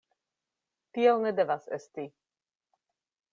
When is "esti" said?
1.79-2.07